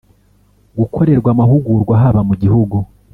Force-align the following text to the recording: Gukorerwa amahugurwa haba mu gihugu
Gukorerwa 0.77 1.29
amahugurwa 1.33 1.93
haba 2.01 2.21
mu 2.29 2.35
gihugu 2.41 2.77